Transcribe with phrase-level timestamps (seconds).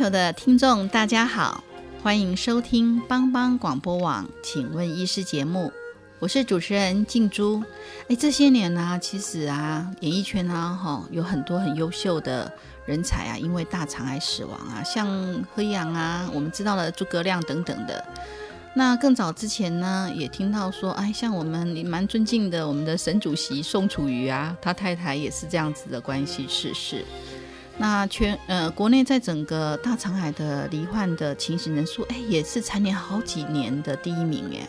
[0.00, 1.62] 球的听众，大家好，
[2.02, 5.70] 欢迎收听帮帮广播网，请问医师节目，
[6.18, 7.62] 我是主持人静珠。
[8.08, 12.50] 哎，这些年呢，其实啊，演艺圈啊，哈，有很多很优秀的
[12.86, 15.06] 人才啊，因为大肠癌死亡啊，像
[15.54, 18.02] 何阳啊，我们知道了诸葛亮等等的。
[18.72, 27.04] 那更早之前呢，也听到说，哎，像我们蛮尊敬的我们的沈主席宋楚瑜啊，他太太也是这样子的关系逝世。
[27.80, 34.68] 那全呃，国内在整个大肠癌的罹患的情形人数，哎，也是蝉联好几年的第一名耶。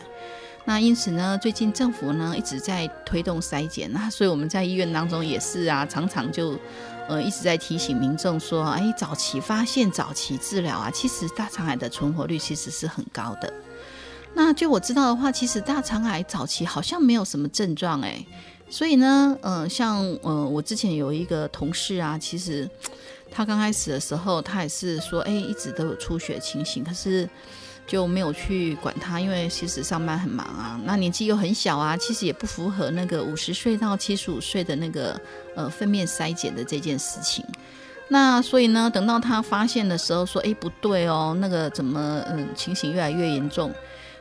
[0.64, 6.58] 那因此呢，最近政府呢一直在推动筛检，那所以我们在医院当中也是啊，常常就
[7.06, 13.52] 呃一直在提醒民众说，哎，早期发现、早期治疗啊，其实大肠癌的存活率其实是很高的。
[14.32, 18.24] 那就我知道的话，其实大肠癌早期好像没有什么症状哎。
[18.70, 22.66] 所以呢，嗯，像呃，我之前有一个同事啊，其实
[23.34, 27.28] 他刚开始的时候，他也是说，哎，一直都有出血情形，可是
[27.86, 35.20] 就没有去管他，因为其实上班很忙啊，那年纪又很小啊，其实也不符合那个五十岁到七十五岁的那个
[35.56, 37.44] 呃粪便筛检的这件事情。
[38.08, 43.72] 那所以呢，等到他发现的时候，说，哎，不对哦，那个怎么嗯情形越来越严重，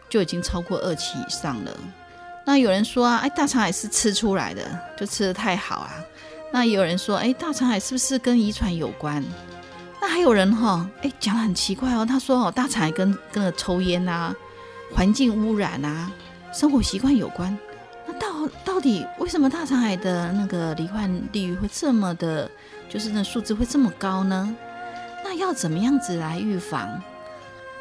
[0.09, 1.77] 就已经超过二期以上了。
[2.45, 4.63] 那有人说啊，哎，大肠癌是吃出来的，
[4.97, 5.93] 就吃的太好啊。
[6.51, 9.23] 那也有人说，哎，大肠癌是不是跟遗传有关？
[10.01, 14.35] 那还有人哈，哎，讲的很奇怪哦，他说哦，大肠癌跟跟抽烟啊、
[14.93, 16.11] 环境污染啊、
[16.53, 17.57] 生活习惯有关。
[18.05, 22.49] 那到到底为什么大肠癌的那个罹患率会这么的，
[22.89, 24.55] 就是那数字会这么高呢？
[25.23, 27.01] 那要怎么样子来预防？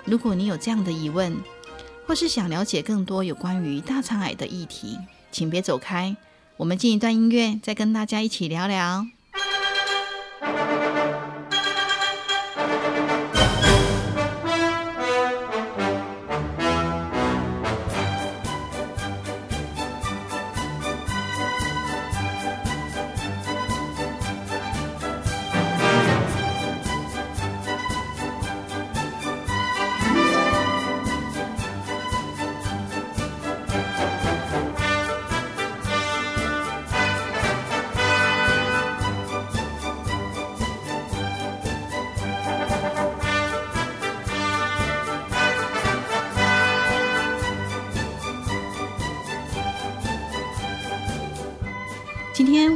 [0.04, 1.36] 如果你有这样的疑问。
[2.06, 4.98] 或是想了解更多有关于大肠癌的议题，
[5.30, 6.16] 请别走开。
[6.60, 9.06] 我们进一段音乐，再跟大家一起聊聊。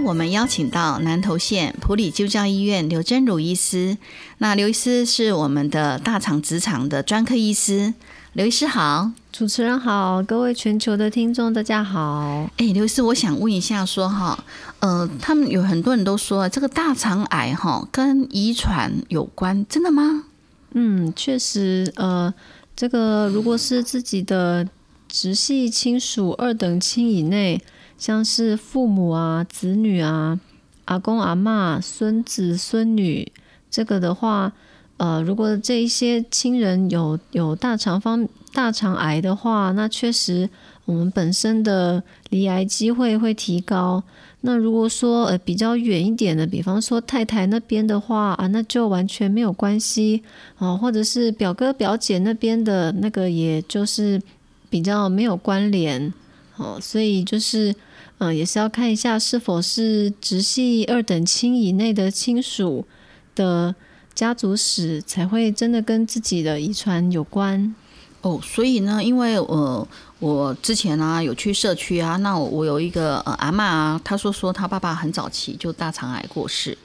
[0.05, 3.97] 我们邀请到南投县普里救教医院刘真如医师。
[4.37, 7.95] 那刘医师是我们的大肠直肠的专科医师。
[8.35, 12.51] 刘医师好，主持人好，各位全球的听众大家好。
[12.59, 14.45] 哎，刘医师，我想问一下，说哈，
[14.81, 20.25] 呃，他们有很多人都说这个大肠癌哈跟遗传有关，真的吗？
[20.73, 22.33] 嗯，确实，呃，
[22.77, 24.69] 这个如果是自己的
[25.09, 27.59] 直系亲属二等亲以内。
[27.97, 30.38] 像是父母啊、子女啊、
[30.84, 33.31] 阿公阿妈、孙子孙女，
[33.71, 34.53] 这个的话，
[34.97, 40.49] 呃，如果这一些亲人有有大肠方大肠癌的话，那确实
[40.84, 44.03] 我们本身的离癌机会会提高。
[44.43, 50.22] 那如果说呃比较远一点的，比方说太太那边的话啊，那就完全没有关系
[50.59, 54.21] 啊，或者是表哥表姐那边的那个，也就是
[54.69, 56.13] 比较没有关联。
[56.56, 57.74] 哦，所以就是，
[58.18, 62.86] 嗯，也是要看一下是否是直系二等亲以内的亲属
[63.34, 63.74] 的
[64.15, 67.74] 家族史，才会真的跟自己的遗传有关。
[68.21, 69.89] 哦，所以呢，因为我
[70.21, 76.78] 我之前啊有去社区啊，那我有一个呃阿妈啊，她说说她爸爸很早期就大肠癌过世，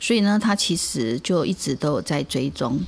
[0.00, 2.80] 所以呢，她其实就一直都有在追踪。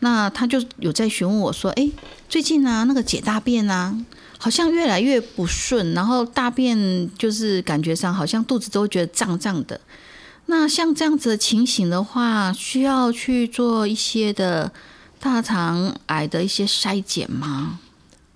[0.00, 1.88] 那她就有在询问我说，哎，
[2.28, 3.96] 最近啊那个解大便啊。
[4.38, 9.80] 好像越来越不顺，然后大便就是感觉上好像肚子都觉得胀胀的。
[10.46, 14.70] 那像这样子的情形的话，需要去做一些的
[15.18, 17.80] 大肠癌的一些筛检吗？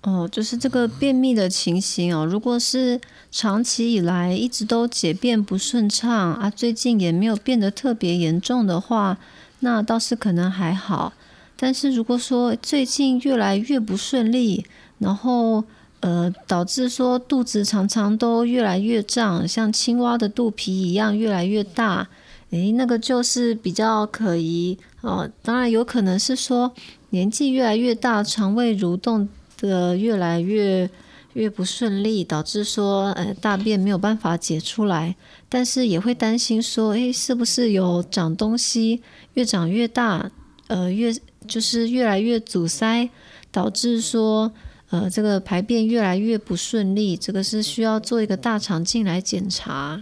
[0.01, 2.25] 哦，就是这个便秘的情形哦。
[2.25, 2.99] 如果是
[3.31, 9.17] 长期以来一直都解便不顺畅啊，最近也没有变得特别严重的话，
[9.59, 11.13] 那倒是可能还好。
[11.55, 14.65] 但是如果说最近越来越不顺利，
[14.97, 15.63] 然后
[16.01, 22.07] 呃导致说肚子常常都越来越胀，像青蛙的肚皮一样越来越大，
[22.51, 25.27] 诶，那个就是比较可疑哦。
[25.41, 26.71] 当然有可能是说
[27.11, 29.27] 年纪越来越大，肠胃蠕动。
[29.61, 30.89] 的越来越
[31.33, 35.15] 越不顺利，导致说呃大便没有办法解出来，
[35.47, 39.03] 但是也会担心说，诶，是不是有长东西，
[39.35, 40.31] 越长越大，
[40.65, 41.13] 呃越
[41.47, 43.07] 就是越来越阻塞，
[43.51, 44.51] 导致说
[44.91, 50.01] 呃这个排便越来越不顺利，这个是需要做一个大肠镜来检查。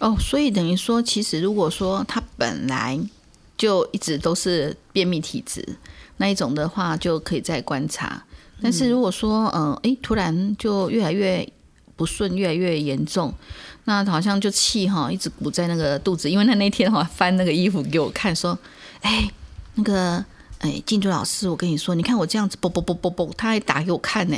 [0.00, 2.98] 哦，所以等于说，其实如果说他本来
[3.56, 5.62] 就一直都是便秘体质
[6.16, 8.24] 那一种的话，就可以再观察。
[8.62, 11.46] 但是如果说，呃，诶，突然就越来越
[11.96, 13.32] 不顺，越来越严重，
[13.84, 16.30] 那好像就气哈，一直鼓在那个肚子。
[16.30, 18.58] 因为他那天哈翻那个衣服给我看，说，
[19.00, 19.30] 哎，
[19.74, 20.24] 那个，
[20.60, 24.36] 哎，静珠老师，我跟你说，你看我这样子，啵啵啵啵啵，他还打给我看呢。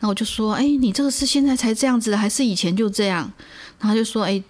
[0.00, 3.30] 那我就说，哎，你这个是现在才这样子，还是以前就这样？
[3.78, 4.42] 他就说，哎，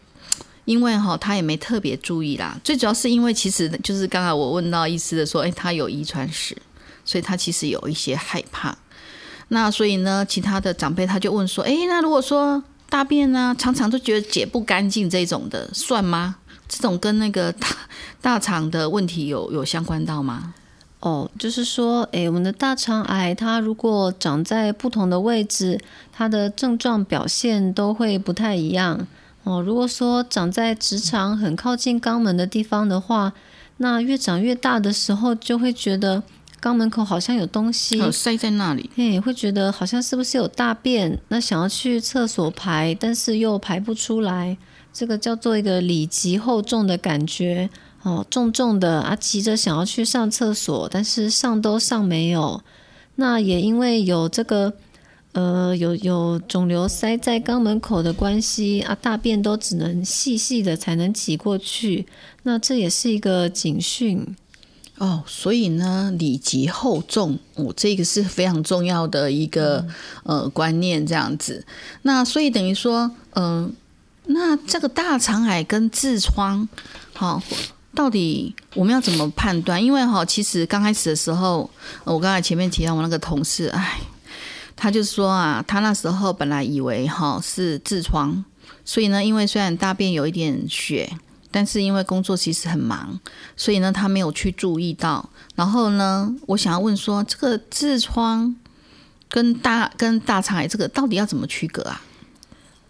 [0.67, 2.57] 因为哈，他也没特别注意啦。
[2.63, 6.57] 最主要是因为，其实就是刚才我问到医师的说，哎，他有遗传史，
[7.05, 8.79] 所以他其实有一些害怕。
[9.49, 16.37] 那所以呢，其他的长辈他就问说：“哎，那如果说大便呢，常常都觉得解不干净这种的，算吗？
[16.69, 17.67] 这种跟那个大
[18.21, 20.55] 大肠的问题有有相关到吗？”
[21.01, 25.81] 哦，就是说，诶，我们的大肠癌它如果长在不同的位置，
[26.13, 29.07] 它的症状表现都会不太一样。
[29.45, 33.33] 哦，如果说长在直肠很靠近肛门的地方的话，
[33.79, 36.23] 那越长越大的时候，就会觉得。
[36.61, 41.19] 肛门口好像有东西塞在那里，嘿，会觉得好像是不是有大便？
[41.29, 44.59] 那想要去厕所排，但是又排不出来，
[44.93, 47.71] 这个叫做一个里急后重的感觉
[48.03, 52.63] 哦，重重的啊，急着想要去上厕所，但是上都上没有。
[53.17, 54.73] 那也因为有这个
[55.33, 62.07] 呃有有肿瘤塞在肛门口的关系啊，大便都只能细细的才能挤过去，
[62.45, 64.37] 那这也是一个警讯。
[64.97, 69.87] 哦，所以呢，礼急后重，哦，这个是非常重要的一个
[70.25, 71.65] 呃观念，这样子。
[72.03, 73.73] 那所以等于说，嗯，
[74.27, 76.69] 那这个大肠癌跟痔疮，
[77.15, 77.43] 好，
[77.95, 79.83] 到底我们要怎么判断？
[79.83, 81.71] 因为哈，其实刚开始的时候，
[82.05, 84.01] 我刚才前面提到我那个同事，哎，
[84.77, 88.45] 他就说啊，他那时候本来以为哈是痔疮，
[88.85, 91.11] 所以呢，因为虽然大便有一点血。
[91.53, 93.19] 但是因为工作其实很忙，
[93.57, 95.29] 所以呢，他没有去注意到。
[95.57, 98.55] 然后呢，我想要问说，这个痔疮
[99.29, 102.01] 跟大跟大肠癌这个到底要怎么区隔啊？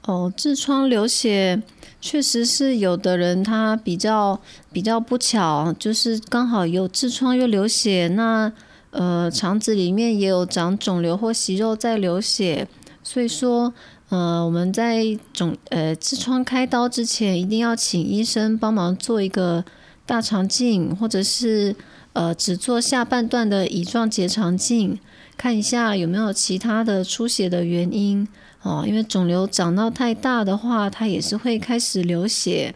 [0.02, 1.62] 哦，痔疮流血
[2.00, 4.40] 确实是有的人他比较
[4.72, 8.52] 比较不巧，就是刚好有痔疮又流血，那
[8.90, 12.66] 呃肠子里面也有长肿瘤或息肉在流血，
[13.02, 13.72] 所以说。
[14.10, 19.64] 呃，我们在肿呃痔疮开刀之前，一定要请医生帮忙做一个
[20.04, 21.76] 大肠镜，或者是
[22.12, 24.98] 呃只做下半段的乙状结肠镜，
[25.36, 28.26] 看一下有没有其他的出血的原因
[28.62, 28.84] 哦。
[28.86, 32.74] 因为肿瘤长到太大的话，它也是会开始流血。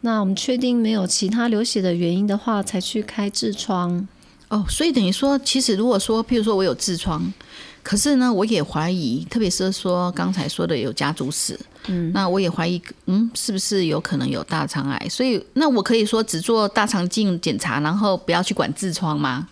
[0.00, 4.08] 那我们确定没有其他流血的原因的话，才去开痔疮。
[4.48, 7.32] 哦，所以等于说，其实如果说，譬如说我有痔疮。
[7.84, 11.58] 可是呢，我也怀疑，特别是说刚才说的有家族史，
[11.88, 15.08] 嗯，那我也怀疑，嗯，是不是有可能有大肠癌？
[15.08, 19.48] 所以，那我可以说只做大肠镜检查，然后不要去管痔疮吗？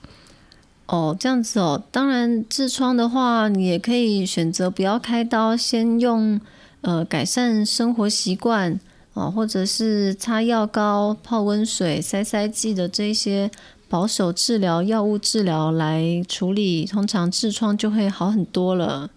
[0.91, 1.83] 哦，这样子哦。
[1.91, 6.41] 当然，痔疮的话，你也可以选择不要开刀，先用
[6.83, 8.79] 呃改善生活习惯
[9.15, 13.51] 哦，或者是擦药膏、泡温水、塞塞剂的这些。
[13.89, 19.11] 保守治疗、药物治疗来处理，通常痔疮就会好很多了。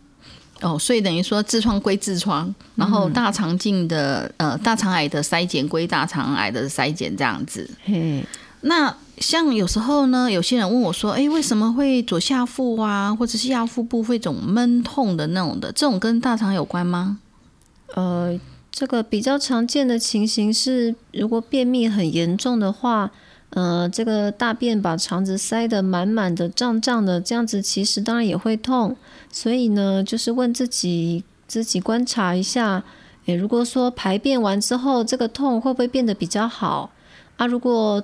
[0.62, 7.70] 哦，所以等于说痔疮归痔疮，然后大肠镜的呃大肠癌的筛检归大肠癌的筛检这样子。
[7.84, 8.26] 嘿，
[8.62, 15.72] 那像有时候呢，有些人问我说：“哎，为什么会左下腹啊，或者是下腹部会种闷痛的那种的？
[15.72, 17.20] 这种跟大肠有关吗？”
[17.96, 18.40] 呃，
[18.72, 23.12] 这个比较常见的情形是，如果便秘很严重的话。
[23.56, 28.96] 呃，这个大便把肠子塞得满满的、胀胀的，这样子其实当然也会痛。
[29.32, 32.84] 所以呢，就是问自己，自己观察一下，
[33.28, 36.90] 诶，如果说排便完之后，这个痛会不会变得比较好？
[37.38, 38.04] 啊，如果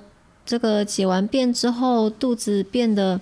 [0.50, 3.20] 这个解完便之后，肚子变得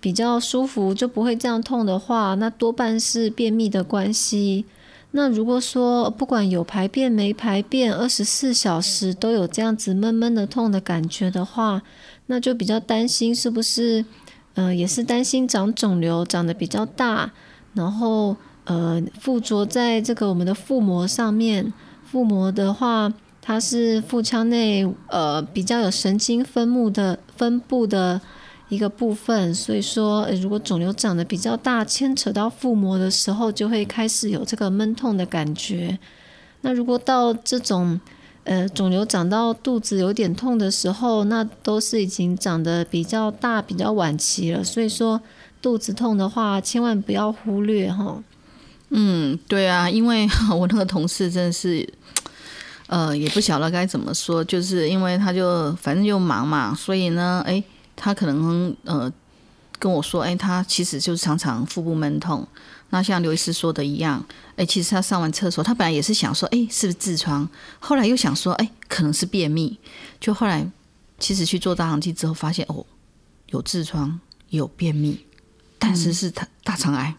[0.00, 4.64] 比较舒服，就不会这样痛的话，那多半是便秘的关系。
[5.12, 11.80] 那如果说不管有排便没排便，二十四小时都有这样子闷闷的痛的感觉的话，
[12.26, 14.04] 那就比较担心是不是，
[14.54, 17.30] 呃，也是担心长肿瘤长得比较大，
[17.74, 21.72] 然后呃附着在这个我们的腹膜上面。
[22.04, 23.12] 腹膜的话，
[23.44, 28.20] 它是腹腔内呃比较有神经分布的分布的。
[28.70, 35.96] 一个部分，所以说，如果肿瘤长得比较大，牵扯到腹膜的时候，就会开始有这个闷痛的感觉。
[36.62, 38.00] 那如果到这种，
[38.44, 44.64] 呃，肿瘤长到肚子有点痛的时候，那都是已经长得比较大、比较晚期了。
[44.64, 45.20] 所以说，
[45.60, 48.24] 肚子痛的话，千万不要忽略哈。
[48.88, 50.26] 嗯，对啊，因为
[50.58, 51.86] 我那个同事真的是，
[52.86, 57.62] 呃，也不晓得该怎么说，就是因为他就反正就忙嘛，所以呢，哎。
[57.96, 59.08] 他可能呃
[59.78, 62.44] 跟我说，哎，他其实就是常常腹部闷痛。
[62.90, 64.20] 那像刘医师说的一样，
[64.56, 67.48] 哎，其实他上完厕所，他本来也是想说，哎，是不是痔疮？
[67.78, 69.78] 后来又想说，哎，可能是便秘。
[70.18, 70.68] 就后来
[71.20, 72.84] 其实去做大肠镜之后，发现哦，
[73.50, 75.24] 有痔疮，有便秘，
[75.78, 77.14] 但是是他大肠癌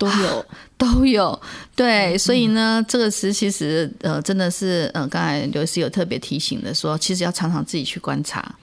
[0.00, 0.46] 都有
[0.78, 1.38] 都有。
[1.76, 8.56] 对，所以呢，这个词其实呃真的是呃，刚才刘医师有特别提醒的说，其实要常常自己去观察。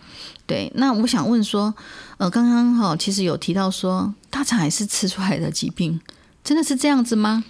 [0.47, 1.71] 对，那我想问说，
[2.17, 5.99] 呃，刚刚哈其实有提到说大肠癌是吃出来的疾病，
[6.43, 7.43] 真的是这样子吗？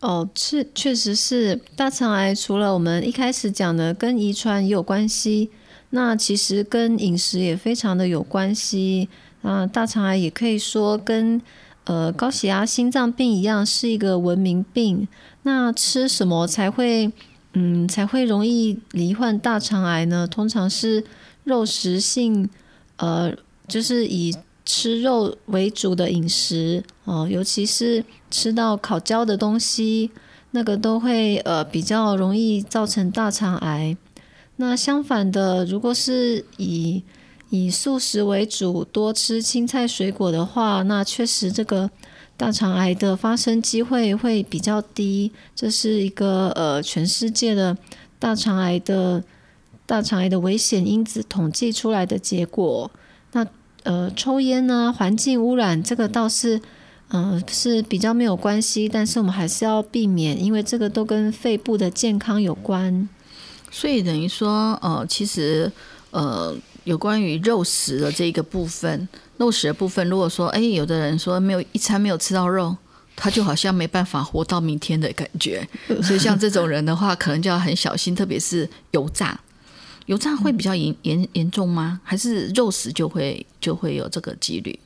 [0.00, 5.50] 哦，是确实是大肠癌，除了我们一开始讲的跟遗传也有关系，
[5.90, 9.08] 那其实跟饮食也非常的有关系。
[9.42, 11.40] 啊，大肠癌也可以说跟
[11.88, 15.08] 呃高血压、心脏病一样，是一个文明病。
[15.42, 17.10] 那吃什么才会
[17.54, 20.28] 嗯才会容易罹患大肠癌呢？
[20.28, 21.02] 通常是。
[21.44, 22.46] 肉食性，
[22.96, 23.32] 呃，
[23.66, 30.10] 就是以吃肉为主的饮食哦，尤其是吃到烤焦的东西，
[30.50, 33.96] 那个都会呃比较容易造成大肠癌。
[34.56, 37.02] 那相反的，如果是以
[37.50, 41.90] 以素食为主，多吃青菜水果的话，那确实这个
[42.36, 45.32] 大肠癌的发生机会会比较低。
[45.54, 47.76] 这是一个呃全世界的
[48.18, 49.22] 大肠癌的。
[49.88, 52.90] 大肠癌的危险因子统计出来的结果，
[53.32, 53.46] 那
[53.84, 56.60] 呃，抽烟呢，环境污染这个倒是，
[57.08, 63.08] 嗯，是比较没有关系，但是我们还是要避免，因为这个都跟肺部的健康有关。
[63.70, 65.72] 所以等于说，呃，其实
[66.10, 66.54] 呃，
[66.88, 72.74] 有关于肉食的这个部分，肉食的部分，如果说，哎，有的人说没有一餐没有吃到肉，
[73.14, 75.68] 他就好像没办法活到明天的感觉，
[76.02, 79.38] 所以像这种人的话，可能就要很小心，特别是油炸。
[80.06, 82.00] 油炸会比较严严严重吗？
[82.02, 84.80] 还是肉食就会就会有这个几率？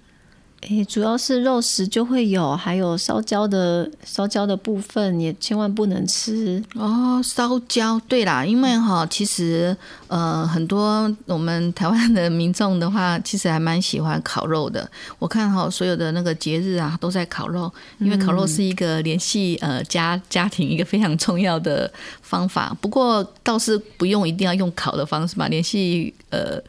[0.68, 7.20] 诶，主要是肉食就会有，还有烧焦的烧焦的部分也千万不能吃哦。
[7.22, 9.76] 烧焦，对啦，因为哈，其实
[10.06, 14.88] 呃，很多我们台湾的民众的话，其实还蛮喜欢烤肉的。
[15.18, 22.76] 我看哈，所有的那个节日啊，都在烤肉，因为烤肉是一个联系呃家家庭一个非常重要的方法。
[22.80, 26.62] 不过倒是不用一定要用烤的方式嘛，联系呃。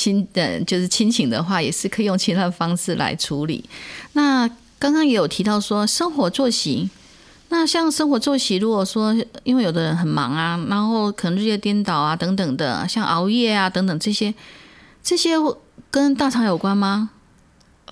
[0.00, 3.62] 亲，的，就是亲情的话，也是可以用其他的方式来处理。
[4.14, 6.88] 那刚刚也有提到说生活作息，
[7.50, 9.14] 那像生活作息，如果说
[9.44, 14.32] 因为有的人很忙啊，然后可能日夜颠倒啊等等的，像熬夜啊等等这些，
[15.02, 15.32] 这些
[15.90, 17.10] 跟大肠有关吗？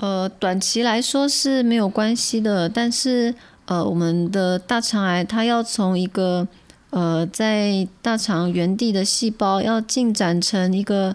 [0.00, 3.35] 呃，短期来说是没有关系的，但是
[3.67, 6.49] 呃，我们的大肠癌它要从一个
[6.88, 11.15] 呃在大肠原地的细胞要进展成一个。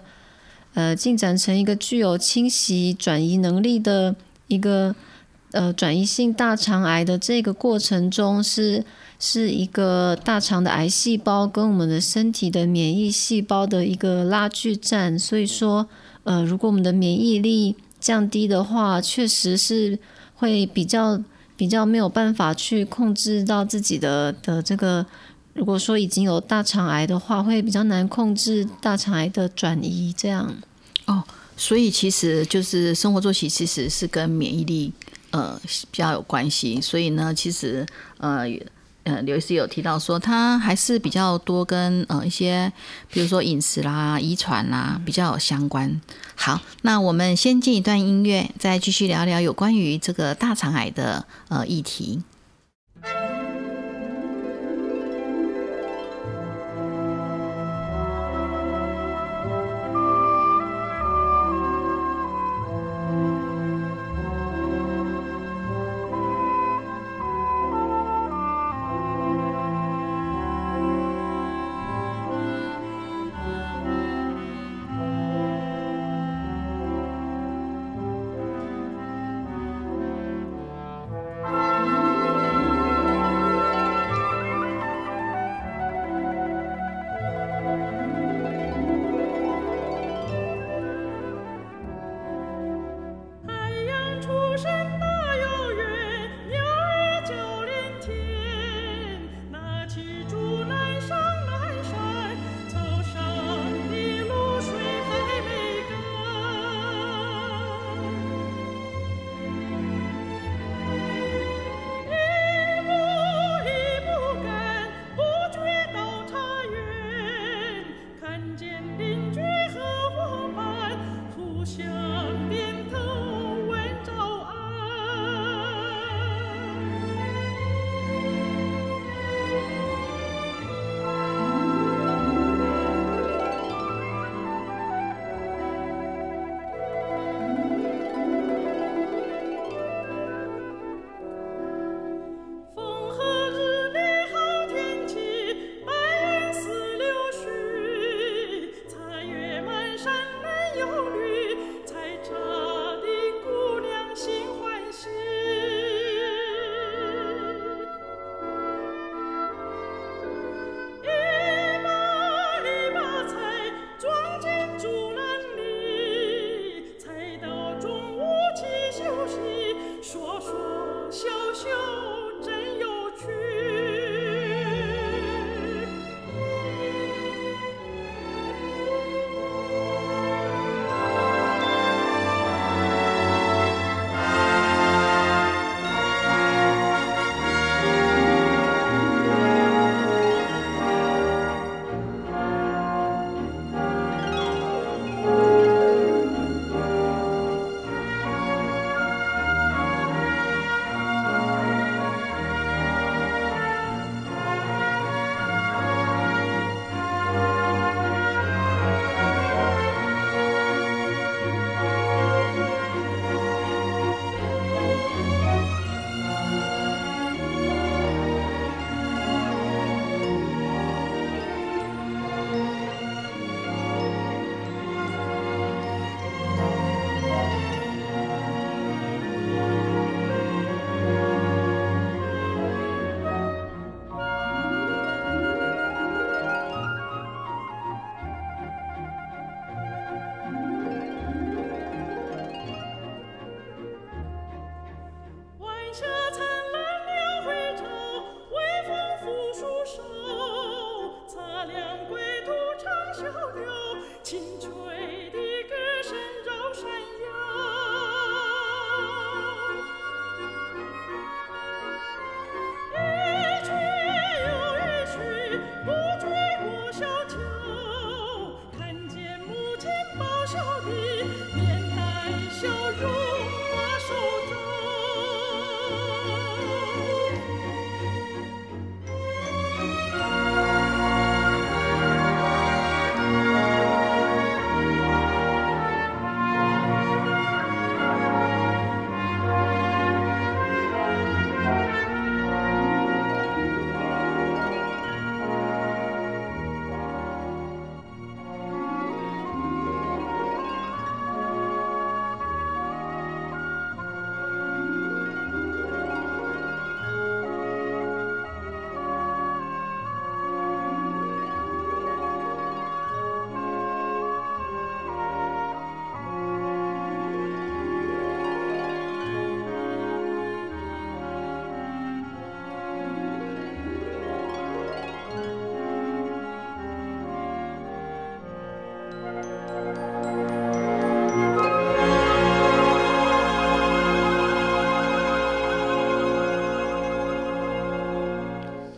[0.74, 4.14] 呃，进展成一个具有侵袭转移能力的
[4.48, 4.94] 一个
[5.52, 8.84] 呃转移性大肠癌的这个过程中，是
[9.20, 15.16] 是一个大肠的癌细胞跟我们的身体的免疫细胞的一个拉锯战。
[15.16, 15.88] 所以说，
[16.24, 19.98] 呃，如果我们的免疫力降低的话，确实是
[20.34, 21.22] 会比较
[21.56, 25.06] 比较没有办法去控制到自己的的这个。
[25.54, 30.52] 如果说已经有大肠癌的话，会比较难控制大肠癌的转移，这样。
[31.06, 31.22] 哦，
[31.56, 34.92] 所以其实就是生活作息其实是跟免疫力
[35.30, 35.58] 呃
[35.90, 36.80] 比较有关系。
[36.80, 37.86] 所以呢，其实
[38.18, 38.44] 呃
[39.04, 42.72] 呃刘医师有提到说，他还是比较多跟呃一些
[43.08, 46.00] 比如说饮食啦、遗传啦比较有相关。
[46.34, 52.22] 好，那我们先进一段音乐，再继续聊聊有关于这个大肠癌的呃议题。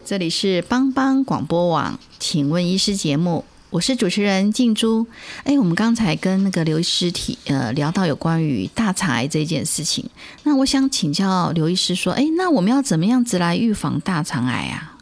[0.06, 5.04] 这里是帮帮广播网，请问医师节目，我是主持人静珠。
[5.42, 10.08] 哎，我们刚才跟那个刘医师提呃聊到有关于大肠癌这件事情，
[10.44, 14.96] 那我想请教刘医师说，哎，那我们要怎么样子来预防大肠癌啊？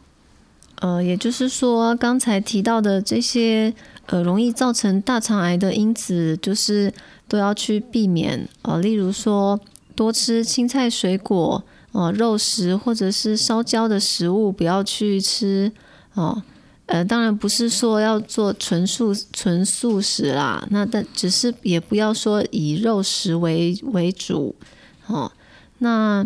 [0.77, 3.71] 呃，也就是说，刚才提到的这些
[4.07, 6.91] 呃容易造成大肠癌的因子，就是
[7.27, 9.59] 都要去避免呃，例如说
[9.93, 11.63] 多吃青菜、水果。
[11.95, 15.71] 哦，肉食或者是烧焦的食物不要去吃
[16.13, 16.43] 哦。
[16.87, 24.53] 呃，当然不是说要做纯素纯素食啦，那但只是也不要说以肉食为为主
[25.07, 25.31] 哦。
[25.77, 26.25] 那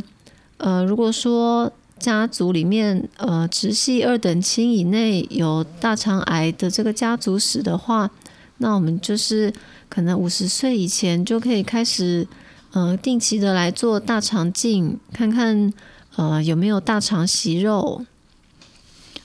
[0.58, 8.10] 呃，如果说家族里面呃直系二等亲以内有大肠癌的这个家族史的话，
[8.58, 9.54] 那我们就是
[9.88, 12.28] 可能五十岁以前就可以开始。
[12.72, 15.74] 呃，定期的来做大肠镜，看看
[16.16, 18.06] 呃有没有大肠息肉。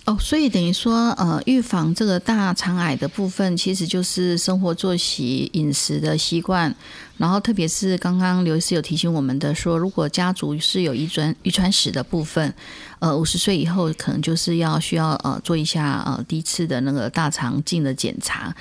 [0.06, 6.74] 哦，所以等于说，呃，预防这个大肠癌的部分，其实就是生活作息、饮食的习惯，
[7.16, 12.52] 然后特别是刚刚刘医师有提醒我们的说，如果家族是有遗传遗传史的部分，
[12.98, 18.54] 呃，五十岁以后可能就是要需要呃做一下呃第一次的那个大肠镜的检查。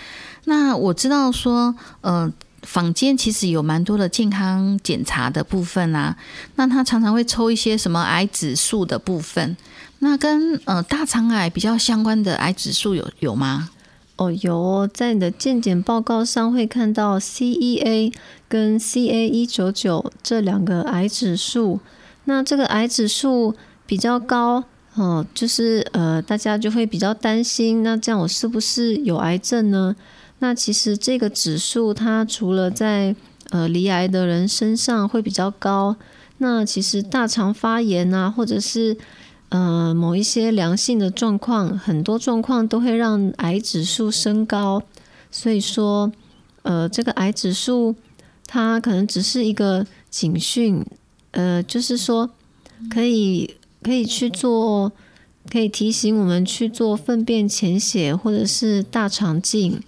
[0.45, 2.31] 那我知道说，呃。
[2.63, 6.17] 坊间其实有蛮多的健康检查的部分啊，
[6.55, 9.55] 那他常常会抽一些什么癌指数的部分，
[9.99, 13.69] 那跟呃大肠癌比较相关的癌指数有有吗？
[14.15, 18.13] 哦，有，在你的健检报告上会看到 CEA
[18.47, 21.79] 跟 CA 一九九这两个癌指数，
[22.25, 23.55] 那这个癌指数
[23.87, 29.95] 比较高，哦，就是呃大家就会比较担心，那这样我是不是有癌症呢？
[30.43, 33.15] 那其实这个指数，它除了在
[33.51, 35.95] 呃离癌的人身上会比较高，
[36.39, 38.97] 那其实大肠发炎啊，或者是
[39.47, 44.83] 呃某一些良性的状况，很多状况都会让癌指数升高。
[45.31, 46.11] 所以说，
[46.63, 47.95] 呃，这个癌指数
[48.45, 50.85] 它可能只是一个警讯，
[51.31, 52.29] 呃，就是说
[52.89, 54.91] 可以可以去做，
[55.49, 59.81] 可以提醒我们去做粪便潜血或者是大肠镜。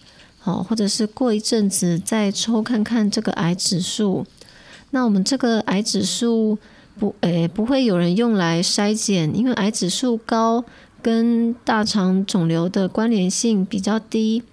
[0.45, 4.25] 哦，或者是过一阵子再抽看看这个癌指数。
[4.91, 6.57] 那我们这个癌指数
[6.97, 10.63] 不，诶，不会有人用来筛检，因为癌指数高
[11.01, 14.43] 跟大肠肿瘤的关联性比较低。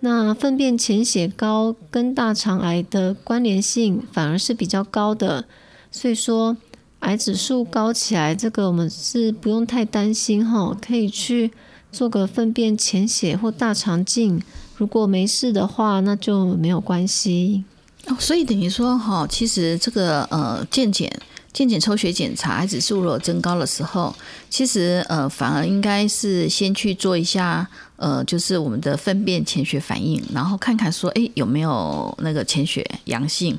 [0.00, 5.46] 那粪便潜血高跟大肠癌的关联性反而是比较高的。
[5.90, 6.56] 所以说，
[7.00, 11.50] 癌指数高起来，这个我们是不用太担心哈，可以去
[11.90, 14.42] 做个粪便潜血或大肠镜。
[14.76, 17.64] 如果没事的话，那就没有关系
[18.06, 18.16] 哦。
[18.18, 21.10] 所以等于说，哈，其实这个呃，健检、
[21.52, 24.14] 健检抽血检查癌指数如果增高的时候，
[24.50, 33.58] 其实呃，反而应该是先去做一下呃，就是我们的粪便潜血反应，然后看看说，哎，有没有那个潜血阳性，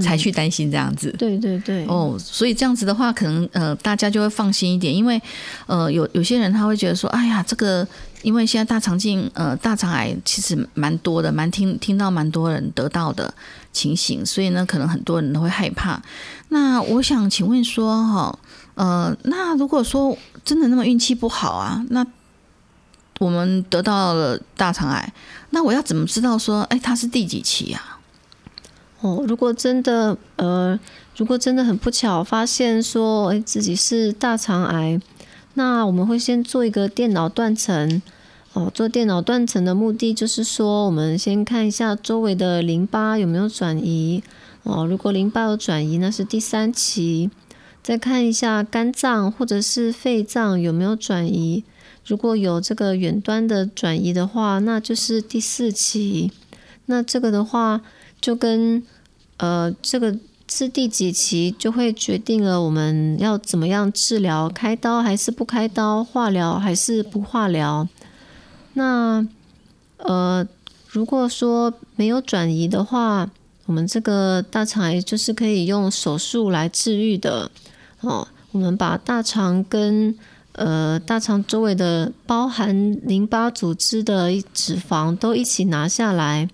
[0.00, 1.14] 才去担心这样子。
[1.18, 1.84] 对对对。
[1.86, 5.20] 哦，所以这样子的话，可能呃，大家就会放心一点，因为
[5.66, 7.86] 呃，有有些人他会觉得说，哎呀，这个。
[8.24, 13.32] 因为现在大肠镜，呃，大肠癌其实蛮多的，蛮听听到蛮多人得到的
[13.72, 16.02] 情形，所以呢，可能很多人都会害怕。
[16.48, 18.38] 那我想请问说，哈，
[18.74, 22.04] 呃，那如果说真的那么运气不好啊，那
[23.20, 25.12] 我们得到了大肠癌，
[25.50, 28.00] 那我要怎么知道说，哎，它是第几期啊？
[29.00, 30.78] 哦，如果真的，呃，
[31.16, 34.98] 如果真的很不巧发现说，哎，自己是大肠癌，
[35.54, 38.02] 那我们会先做一个电脑断层。
[38.52, 44.22] 哦，做电脑断层的目的就是说，我们先看一下周围的淋巴有没有转移。
[44.62, 47.30] 哦，如果淋巴有转移，那是第三期。
[47.82, 51.64] 再看一下肝脏或者是肺脏有没有转移。
[52.06, 56.30] 如果有这个远端的转移的话，那就是第四期。
[56.86, 57.80] 那这个的话，
[58.20, 58.82] 就跟
[59.38, 60.16] 呃这个
[60.48, 67.88] 是第几期，就会决定了我们要怎么样治疗，开刀还是不开刀，化疗还是不化疗。
[68.74, 69.26] 那，
[69.96, 70.46] 呃，
[70.88, 73.30] 如果说没有转移的话，
[73.66, 77.50] 我们这个大肠癌就是可以用手术来治愈的。
[78.00, 80.14] 哦，我们把大肠跟
[80.52, 86.48] 呃大肠周围的包含淋巴组织的脂肪都一起拿下来，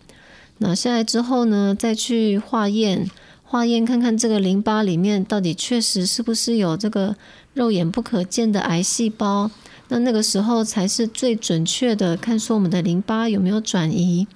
[0.59, 3.11] 拿下来之后呢，再去化验，
[3.50, 7.16] 化验看看这个淋巴里面到底确实是不是有这个
[7.52, 9.50] 肉眼不可见的癌细胞。
[9.88, 14.28] 那那个时候才是最准确的，看说我们的淋巴有没有转移。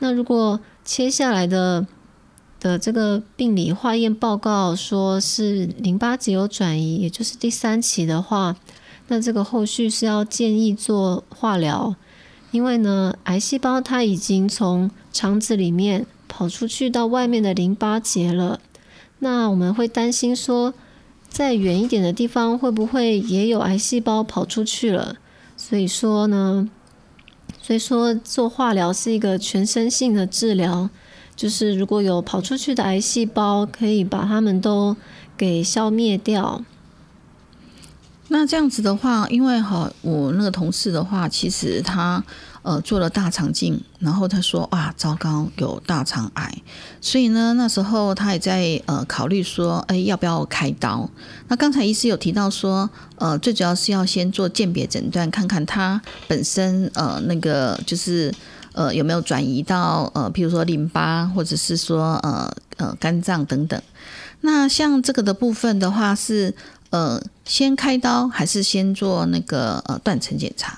[0.00, 1.86] 那如果切下来的
[2.60, 8.54] 的这个病理化验报告说是淋巴结有转移，也就是第三期的话，
[9.08, 11.96] 那这个后续是要建议做化疗，
[12.50, 18.60] 因为呢，癌细胞它已经从肠子里面跑出去到外面的淋巴结了。
[19.18, 20.72] 那我们会担心说，
[21.28, 25.16] 在远一点的地方会不会也有癌细胞跑出去了？
[25.56, 26.70] 所以说呢，
[27.60, 30.88] 所以说做化疗是一个全身性的治疗，
[31.36, 34.96] 就是如果有跑出去的癌细胞，可以把它们都
[35.36, 36.64] 给消灭掉。
[38.28, 42.24] 那这样子的话，因为哈，我那个同事的话，其实他
[42.62, 46.62] 呃做了大肠镜，然后他说啊，糟糕，有大肠癌，
[47.00, 51.08] 所以呢，那时候他也在呃考虑说，哎，要不要开刀？
[51.48, 58.32] 那刚才医师有提到说，呃，最主要是要先做鉴别诊断，看看他本身呃那个就是
[58.72, 63.80] 呃有没有转移到呃，譬如说淋巴，或者是说呃呃肝脏等等。
[64.42, 66.54] 那像这个的部分的话是。
[66.92, 70.76] 呃，先开刀还是先做那个呃断层检查？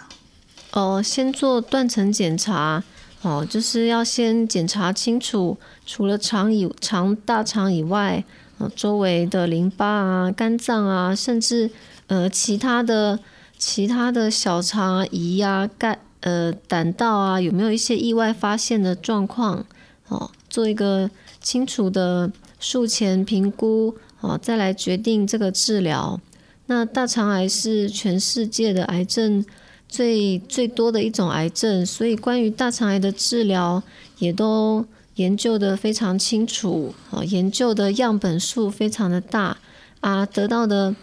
[0.72, 2.82] 哦，先做断层检查，
[3.22, 5.56] 哦，就是要先检查清楚，
[5.86, 8.24] 除了肠以肠大肠以外，
[8.58, 11.70] 呃，周围的淋巴啊、肝脏啊，甚至
[12.06, 13.18] 呃其他的
[13.58, 19.64] 其他的小肠、胰啊、肝呃胆道啊，有没有一些意外发现的状况？
[20.08, 23.94] 哦，做一个清楚的术前评估。
[24.20, 26.20] 哦，再来决定这个治疗。
[26.66, 29.44] 那大肠癌是全世界的癌症
[29.92, 33.82] 最最多的一种癌症，所以关于大肠癌的治疗
[34.18, 34.82] 也都
[35.16, 36.94] 研究的非常清楚。
[37.10, 39.58] 啊，研究的样本数非常的大
[40.00, 40.96] 啊，得到的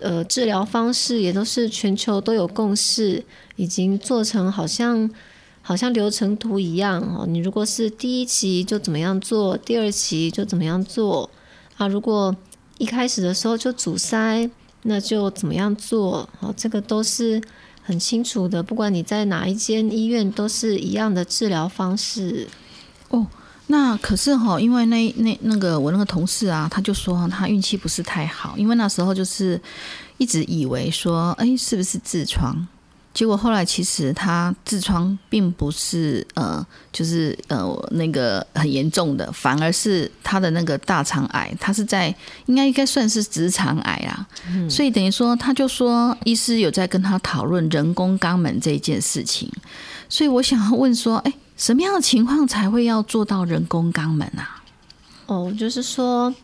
[0.00, 5.08] 呃治疗方式也都是全球都有共识，已经做成好像
[5.62, 7.00] 好像流程图一样。
[7.00, 11.30] 哦，你如果是第一期就怎么样做，第二期就怎么样做
[11.76, 11.86] 啊？
[11.86, 12.34] 如果
[12.78, 14.50] 一开始的时候就阻塞，
[14.82, 16.28] 那就怎么样做？
[16.40, 17.40] 好，这个都是
[17.84, 18.62] 很清楚的。
[18.62, 22.48] 不管你在哪一间医院，都是一样的治疗方式。
[23.10, 23.26] 哦，
[23.68, 29.60] 那可是哈，因为那那那个我那个同事啊，他就说他运气不是太好，因为那时候就是
[30.18, 32.66] 一直以为说，哎，是不是痔疮？
[33.14, 42.12] 结果后来其实他痔疮并不是呃，就是呃那个很严重的，反而是他的那个大肠癌，他是在
[42.46, 44.26] 应该应该算是直肠癌啊。
[44.68, 49.48] 所以等于说，他就说医师有在跟他讨论人工肛门这件事情。
[50.08, 54.60] 所以我想要问说，哎，什么样的情况才会要做到人工肛门啊？
[55.26, 56.34] 哦，就是说，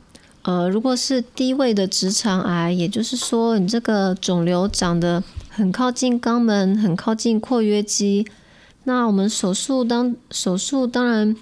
[0.42, 5.20] 呃，如果是低位的直肠癌，也就是说你这个肿瘤长得。
[5.60, 8.26] 很靠近肛门，很靠近括约肌。
[8.84, 11.36] 那我们手术当手术当然，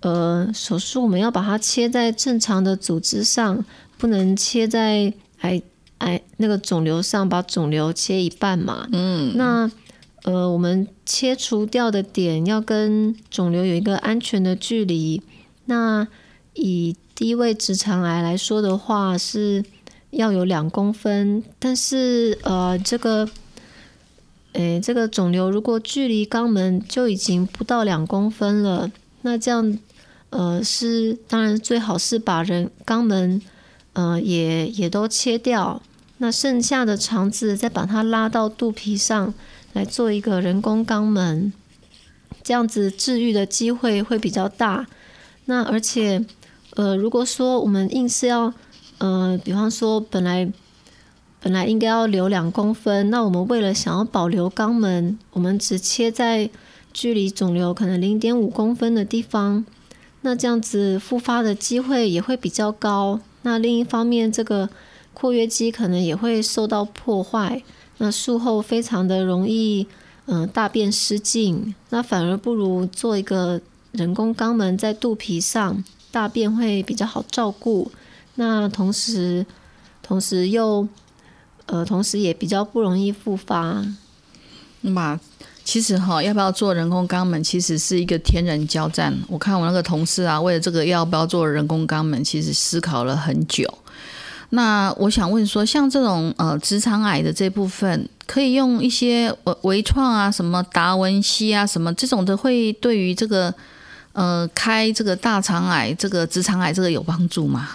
[0.00, 3.64] 呃，手术我们要把它切在正常的组织上，
[3.96, 5.62] 不能切在癌
[5.98, 8.88] 癌那个肿瘤上，把肿瘤切一半嘛。
[8.90, 9.36] 嗯。
[9.36, 9.70] 那
[10.24, 15.22] 呃，我们切除掉的点要跟肿瘤有一个安全的距离。
[15.66, 16.08] 那
[16.54, 19.64] 以低位直肠癌来说的话，是
[20.10, 23.28] 要有两公分，但是呃，这个。
[24.52, 28.90] 诶，这个肿瘤如果距离肛门就已经不到两公分了，
[29.22, 29.78] 那这样，
[30.30, 33.40] 呃，是当然最好是把人肛门，
[33.92, 35.80] 呃，也也都切掉，
[36.18, 39.32] 那剩下的肠子再把它拉到肚皮上
[39.72, 41.52] 来做一个人工肛门，
[42.42, 44.88] 这样子治愈的机会会比较大。
[45.44, 46.24] 那而且，
[46.74, 48.52] 呃，如果说我们硬是要，
[48.98, 50.50] 呃，比方说本来。
[51.42, 56.50] 本来应该要留两公分，那我们为了想要保留肛门，我们只切在
[56.92, 59.64] 距离肿瘤可能零点五公分的地方，
[60.20, 63.20] 那这样子复发的机会也会比较高。
[63.40, 64.68] 那另一方面，这个
[65.14, 67.62] 括约肌可能也会受到破坏，
[67.96, 69.86] 那术后非常的容易，
[70.26, 71.74] 嗯，大便失禁。
[71.88, 73.58] 那反而不如做一个
[73.92, 77.90] 人工肛门在肚皮上，大便会比较好照顾。
[78.34, 79.46] 那同时，
[80.02, 80.86] 同时又。
[81.70, 83.80] 呃，同时也比较不容易复发。
[84.80, 85.20] 那么，
[85.62, 89.16] 其实哈，要不要做人工肛门，其实是一个天人交战。
[89.28, 93.72] 我看我那个同事啊，为了这个要不要做人工肛门，其实思考了很久。
[94.48, 103.54] 那我想问说，像这种呃直肠癌的这部分，可以用一些微微创啊，什么达文西啊，什么这种的，会对于这个
[104.12, 107.68] 呃开这个大肠癌、这个直肠癌这个有帮助吗？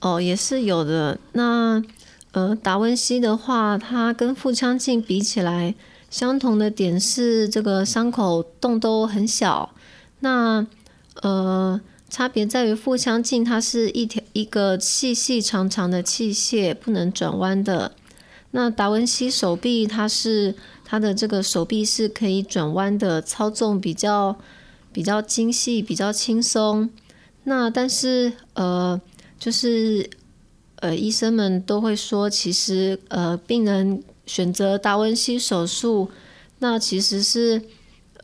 [0.00, 1.16] 哦，也是有的。
[1.32, 1.82] 那
[2.32, 5.74] 呃，达文西的话，它跟腹腔镜比起来，
[6.10, 9.74] 相同的点是这个伤口洞都很小。
[10.20, 10.66] 那
[11.20, 17.92] 呃，差别在于腹腔镜它是一条一个细细长长的器械，不能转弯的。
[18.52, 24.36] 那达文西手臂，它是它的这个手臂是可以转弯的，操纵比较
[24.92, 26.88] 比较精细，比较轻松。
[27.44, 29.00] 那但是呃，
[29.38, 30.08] 就是
[30.82, 36.10] 呃，医生们都会说，其实呃，病人选择达文西手术，
[36.58, 37.62] 那其实是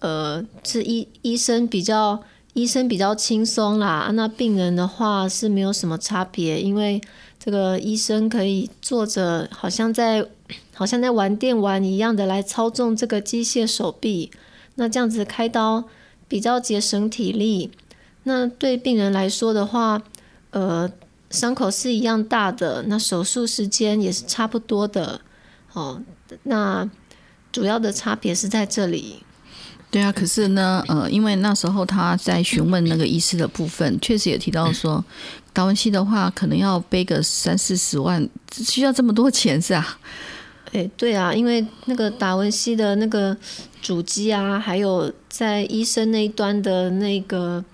[0.01, 4.11] 呃，是医医生比较医生比较轻松啦。
[4.13, 7.01] 那病人的话是没有什么差别，因为。
[7.41, 10.27] 这个医生可以坐着，好像在
[10.75, 14.31] 好像在玩电玩一样的来操纵这个机械手臂。
[14.75, 15.85] 那这样子开刀
[16.27, 17.71] 比较节省体力。
[18.25, 20.03] 那对病人来说的话，
[20.51, 20.91] 呃，
[21.31, 25.21] 伤口是一样大的，那手术时间也是差不多的。
[25.73, 26.01] 哦，
[26.45, 26.89] 那
[27.53, 29.23] 主要的差别是在这里。
[29.91, 35.03] 对啊，可是呢，呃，因为那时候他在询问那个医师的部分，确实也提到说，
[35.53, 39.99] 达文西的话可能要背个三四十万，需要这么多钱是啊？
[40.73, 43.35] 哎，对啊，因为那个达文西的那个
[43.81, 47.65] 主机啊，还有在医生那一端的那个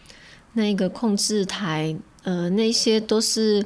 [0.52, 3.64] 那个控制台，呃，那些都是。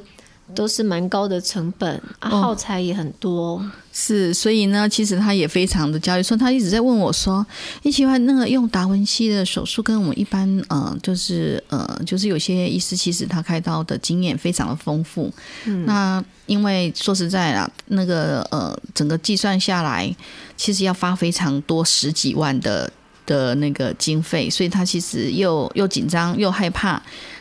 [0.55, 3.63] 都是蛮高的成本，啊，耗材也很多。
[3.93, 7.45] 是，所以呢，其实他也非常的焦虑，说他一直在问我说
[7.83, 15.31] ：“你喜欢那个用达文西的手术，跟我们一般，呃，就是呃，就是有些医师其实他开刀的经验非常的丰富。
[15.65, 20.11] 嗯，那因为说实在啦，那个呃，整个计算下来，
[20.57, 22.91] 其实要花非常多十几万的
[23.27, 26.99] 的那个经费，所以他其实又又紧张又害怕。”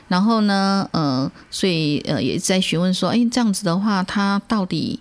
[0.09, 4.99] 然后呢，呃，所以呃，也在询问说，哎，这样子的话，他到底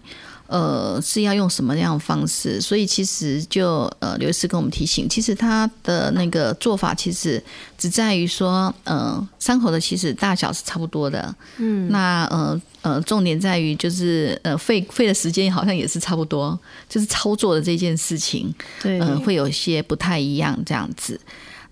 [0.48, 2.62] 呃是要用什么样的方式？
[2.62, 7.42] 所以其实就呃，刘医师跟我们提醒，其实他的那个做法其实
[7.78, 21.20] 只在于说，呃，伤口的其实大小是差不多的，嗯，那呃呃，重点在于就是呃，费费的时间好像也是差不多，就是操作的这件事情，对，嗯，会有些不太一样这样子。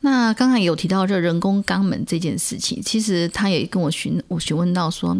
[0.05, 5.17] 那刚才有提到这人工肛门这件事情，其实他也跟我询我询问到说，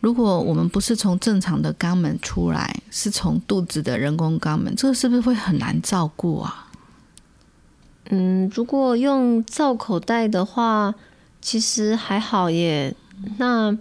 [0.00, 6.68] 如果我们不是从正常的肛门出来，是从肚子的人工肛门，这个是不是会很难照顾啊？
[8.10, 10.94] 嗯，如果用造口袋的话，
[11.40, 12.94] 其实还好耶。
[13.38, 13.74] 那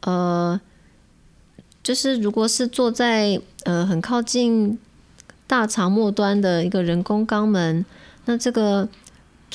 [0.00, 0.58] 呃，
[1.82, 4.78] 就是如果是坐在呃很靠近
[5.46, 7.84] 大肠末端的一个人工肛门，
[8.24, 8.88] 那这个。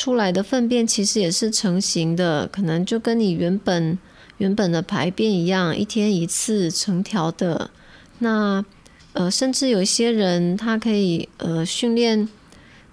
[0.02, 4.00] 出来的粪便其实也是成型的，可能就跟你原本
[4.40, 7.70] 原本的排便一样，一天一次成条的。
[8.18, 8.66] 那
[9.14, 12.28] 呃，甚至有些人他可以呃训练，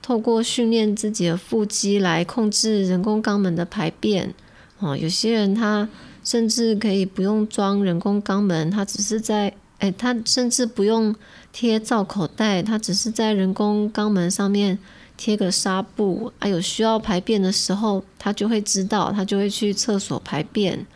[0.02, 4.34] 透过训练自己的腹肌来控制人工肛门的排便。
[4.78, 5.88] 哦，有些人他
[6.22, 11.16] 甚至可以不用装人工肛门，他只是在哎，他甚至不用
[11.54, 14.78] 贴造口袋，他只是在人工肛门上面。
[15.18, 20.86] 贴个纱布啊，有需要排便的时候，他就会知道，他就会去厕所排便。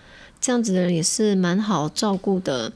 [0.41, 2.73] 这样子的人也是蛮好照顾的。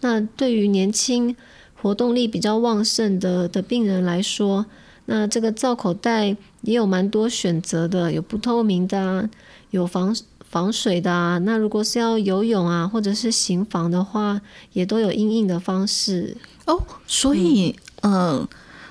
[0.00, 1.34] 那对于年轻、
[1.80, 4.66] 活动力比较旺盛的的病人来说，
[5.06, 9.30] 那这个造口袋也有蛮多选择的，有不透明的，
[9.70, 10.14] 有防
[10.50, 11.38] 防水的啊。
[11.38, 14.40] 那如果是要游泳啊，或者是行房的话，
[14.72, 16.82] 也都有硬硬的方式哦。
[17.06, 18.48] 所以，呃。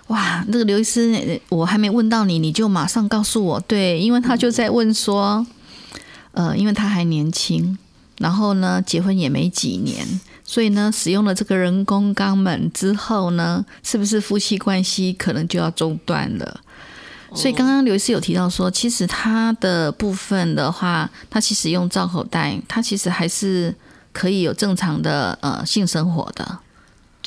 [0.07, 3.59] 哇，那个刘医师，我还没问到你，你就马上告诉我。
[3.61, 5.45] 对，因为他就在问说，
[6.31, 7.77] 呃，因为他还年轻，
[8.19, 16.61] 然后呢，结婚也没几年，所以呢，使用了这个人工肛门之后呢，是不是夫妻关系可能就要中断了？
[17.35, 23.75] 所以刚刚刘医师有提到说，其实他的部分的话，他其实用造口袋，他其实还是
[24.13, 26.59] 可以有正常的呃性生活的。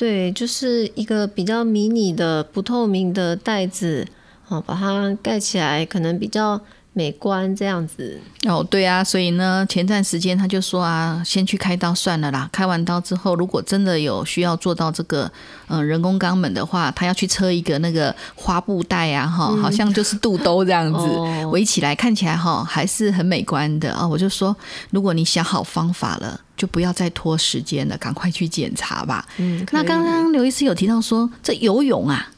[0.01, 4.07] 对，就是一个比较迷你的不透明的袋子，
[4.47, 6.59] 哦，把它盖起来，可能比较
[6.93, 8.19] 美观这样子。
[8.47, 12.49] 哦，对啊，所以呢，前段时间他就说啊，先去开刀算了啦。
[12.51, 15.31] 开完刀之后，如果真的有需要做到这个
[15.67, 24.07] 嗯人工肛门的话，他要去车一个那个花布袋啊，哈，好像就是肚兜这样子围起来，看起来哈还是很美观的啊。
[24.07, 24.55] 我就说，
[24.89, 26.39] 如果你想好方法了。
[26.57, 29.27] 就不要再拖时间了，赶快去检查吧。
[29.37, 32.29] 嗯，那刚刚刘医师有提到说，这游泳啊，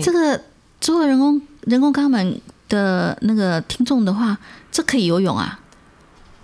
[0.00, 0.40] 这个
[0.80, 4.38] 做人工人工肛门的那个听众的话，
[4.70, 5.60] 这可以游泳啊？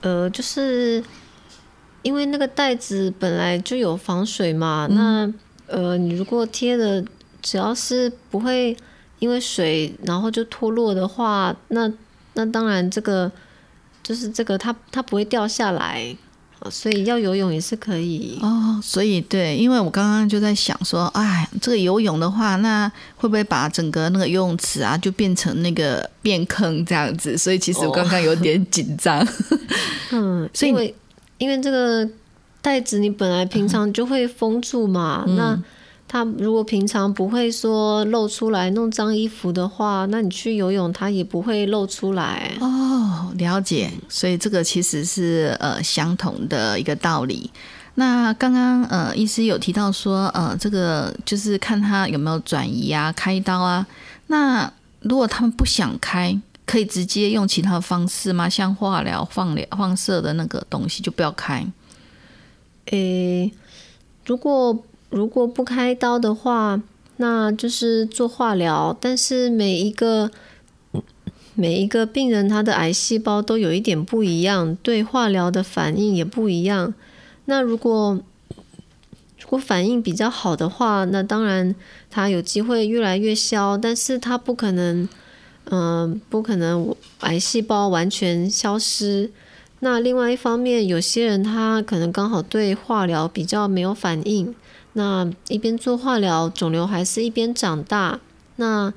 [0.01, 1.03] 呃，就是
[2.03, 5.33] 因为那个袋子本来就有防水嘛，那
[5.67, 7.05] 呃，你如果贴的
[7.41, 8.77] 只要是不会
[9.21, 11.93] 因为水然后就脱落的话，那
[12.35, 13.31] 那当然这个
[14.03, 16.17] 就是这个它它不会掉下来。
[16.63, 18.39] 啊所以要游泳也是可以。
[18.41, 27.37] 哦，所以对，因为我刚刚就在想说，哎，这个游泳的话，那会不会把整个那个游泳池啊，就变成那个变坑这样子？
[27.37, 29.27] 所以其实我刚刚有点 紧张。
[30.11, 30.95] 嗯，所以因为
[31.39, 32.09] 因为这个
[32.61, 35.63] 袋子你本来平常就会封住嘛，嗯那
[36.13, 42.53] 它如果平常不会说露出来弄脏衣服的话，那你去游泳他也不会露出来。
[42.61, 43.91] 哦，了解。
[44.11, 47.51] 所以这个其实是呃相同的一个道理。
[47.95, 53.87] 那刚刚呃医师有提到说，呃，这个就是看他有没有转移啊、开刀啊。
[54.27, 58.47] 那如果他们不想开，可以直接用其他的方式吗？
[58.47, 61.67] 像化疗、放疗、放射的那个东西就不要开。
[62.91, 63.51] 诶，
[64.27, 66.83] 如果如果不开刀的话，
[67.19, 70.31] 那就是做化疗，但是每一个
[71.55, 76.95] 每一个病人他的癌细胞都有一点不一样，对化疗的反应也不一样。
[77.45, 78.19] 那如果
[79.39, 81.75] 如果反应比较好的话，那当然
[82.11, 85.07] 他有机会越来越消，但是他不可能，
[85.65, 89.31] 嗯、不可能癌细胞完全消失。
[89.81, 94.55] 那另外一方面，有些人他可能刚好对化疗比较没有反应，
[94.95, 98.21] 那一边做化疗，肿瘤还是一边长大。
[98.57, 98.93] 那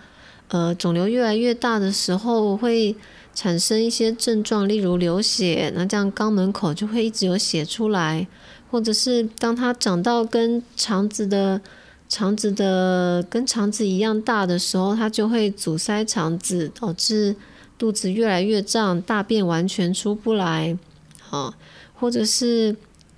[0.50, 2.96] 呃，肿瘤越来越大的时候，会
[3.34, 8.28] 产生一些症状，例如流血，那这样肛门口就会一直有血出来，
[8.70, 11.60] 或者是当它长到跟肠子的
[12.08, 17.36] 肠子的跟肠子一样大的时候，它就会阻塞肠子，导致
[17.80, 20.78] 肚子越来越胀，大便完全出不来，
[21.20, 21.54] 好、
[21.96, 22.76] 或者是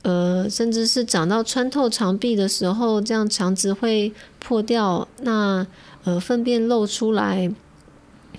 [0.07, 5.67] 呃，甚至是长到穿透肠壁的时候，这样肠子会破掉，那
[6.05, 7.51] 呃粪便漏出来，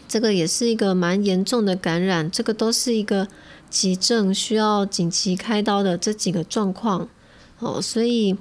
[0.08, 3.28] 这个也是一个蛮严重的感染，这个都是一个
[3.68, 7.06] 急症需要紧急开刀的这几个状况，
[7.58, 8.34] 哦，所以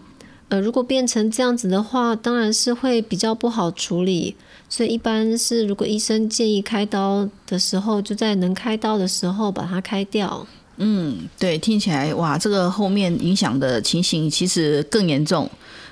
[0.48, 4.38] 呃，如果变成这样子的话，当然是会比较不好处理。
[4.70, 10.48] 所以一般是，如果医生建议开刀的时候，就在能开刀的时候把它开掉。
[10.78, 15.50] 嗯，对，听起来哇，这个后面影响的情形其实更严重，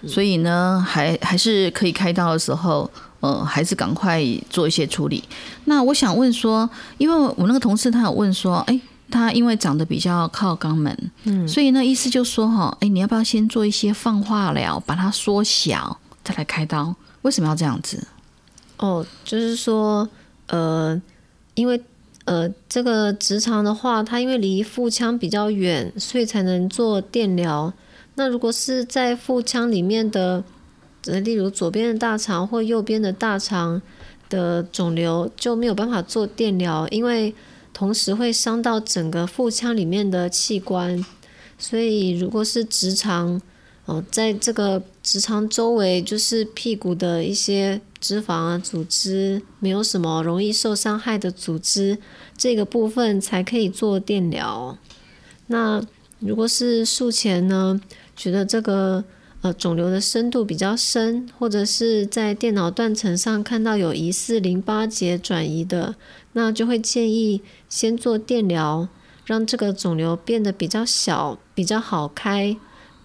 [0.08, 5.24] 所以呢，还还是可以开刀的时候，呃，还是赶快做一些处理。
[5.66, 8.80] 那我想问说，因为我那个同事他有问说，哎，
[9.10, 16.96] 他因为长得比较靠肛门，嗯，所以呢，意思就说哈，哎，你要不要先做一些放化疗，把它缩小，再来开刀？
[17.24, 18.08] 为什么要这样子？
[18.78, 20.08] 哦，就是说，
[20.48, 21.02] 呃，
[21.56, 21.82] 因为
[22.26, 27.72] 呃，这个直肠的话，它因为离腹腔比较远，所以才能做电疗。
[28.16, 30.44] 那如果是在腹腔里面的，
[31.06, 33.82] 呃，例如左边的大肠或右边的大肠
[34.28, 37.36] 的肿瘤，就没有办法做电疗，因为
[37.74, 41.06] 同时会伤到整个腹腔里面的器官。
[41.60, 43.42] 所以，如果是直肠，
[43.86, 51.98] 哦，在这个直肠周围，就是屁股的一些脂肪啊组织，没有什么容易受伤害的组织，
[52.36, 54.78] 这个部分才可以做电疗。
[55.48, 55.80] 那
[56.20, 57.80] 如果是术前呢，
[58.16, 59.04] 觉得这个
[59.42, 65.94] 呃肿瘤的深度比较深，或者是在电脑断层上看到有疑似淋巴结转移的，
[66.34, 68.88] 那就会建议先做电疗，
[69.26, 72.58] 让这个肿瘤变得比较小，比较好开，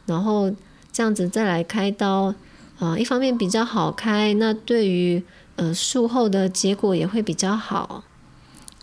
[0.06, 0.50] 然后
[0.93, 2.34] 这样子再来开刀。
[2.78, 5.22] 啊、一方面比较好开，那对于
[5.57, 8.03] 呃术后的结果也会比较好。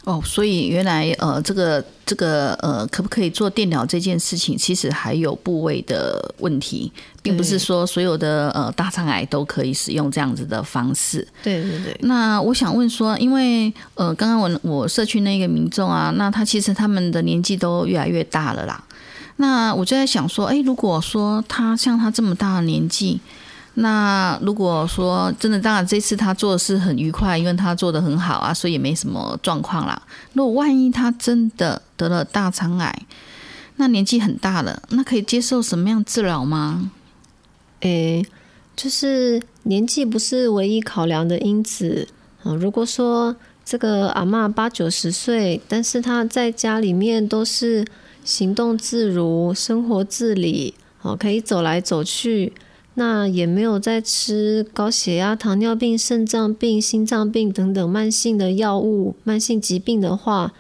[0.04, 6.94] 哦，所以原来呃，这个这个呃，可不可以做电疗这件事情，其实还有部位的问题，
[7.24, 11.28] 并不是说所有的呃大肠癌都可以使用这样子的方式。
[11.44, 18.82] 对对对，那我想问说，因为呃，刚刚我我社区那个民众啊，那他其实他们的年纪都越来越大了啦。
[19.38, 23.20] 那我就在想说，诶，如果说他像他这么大的年纪，
[23.76, 30.02] 那如果说真的，当然这次他做的是很愉快，因为他做的很好啊，所以也没什么状况啦。
[30.34, 33.04] 如果万一他真的得了大肠癌，
[33.76, 36.90] 那年纪很大了，那可以接受什么样治疗吗？
[37.82, 38.26] 诶，
[38.76, 42.08] 就是年纪不是唯一考量的因子。
[42.44, 47.86] 嗯，如果说这个阿嬷八九十岁，但是她在家里面都是
[48.28, 52.52] 行动自如、生活自理，哦，可以走来走去，
[52.96, 60.54] 那也没有在吃高血压、糖尿病、肾脏病、心脏病等等慢性的药物、慢性疾病的话，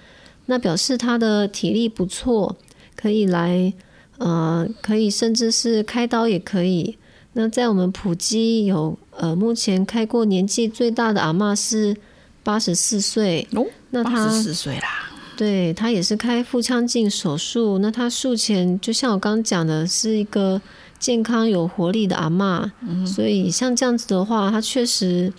[0.46, 2.56] 那表示他的体力不错，
[2.96, 3.74] 可以来，
[4.18, 6.98] 呃，可以甚至是开刀也可以。
[7.34, 11.98] 那在我们普基有呃，目前开过年纪最大的阿嬷是
[12.44, 17.78] 八十四岁，哦，那她八十四岁啦，对他也是开腹腔镜手术。
[17.78, 20.60] 那他术前就像我刚刚讲的，是一个
[20.98, 22.70] 健康有活力的阿嬷，
[23.06, 25.32] 所以像这样子的话，他确实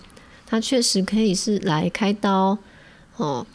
[0.47, 2.57] 他确实可以是来开刀
[3.17, 3.45] 哦。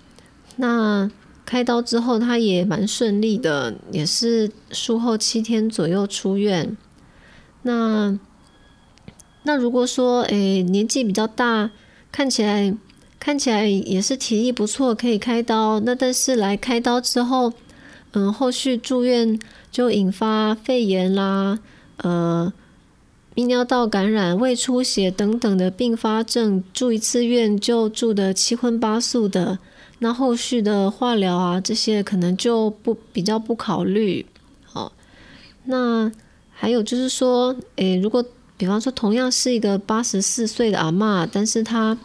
[0.57, 1.11] 那
[1.47, 6.76] 开刀之后，他也蛮顺利的，也是术后七天左右出院。
[7.62, 8.18] 那
[9.45, 11.70] 那如果说诶年纪比较大，
[12.12, 12.74] 看起来
[13.25, 15.81] 看起来也是体力不错，可以开刀。
[15.81, 17.51] 那但是来开刀之后，
[18.12, 19.41] 嗯，后续住院
[19.72, 21.59] 就引发肺炎啦，
[21.97, 22.53] 呃，
[23.35, 29.59] 泌尿道感染、胃出血等等的并发症，住一次院就住的七荤八素的。
[30.01, 34.27] 那后续的化疗啊，这些可能就不比较不考虑。
[34.64, 34.93] 好，
[35.64, 36.12] 那
[36.51, 38.22] 还有就是说，诶，如果
[38.59, 41.97] 比方说，同样是一个八十四岁的阿嬷，但是她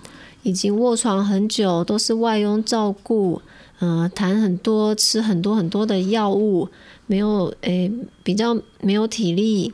[0.43, 3.41] 已经卧床很久，都是外佣照顾，
[3.79, 6.69] 嗯，痰很多，吃很多很多的药物，
[7.07, 7.91] 没有诶，
[8.23, 9.73] 比较没有体力，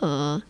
[0.00, 0.40] 呃，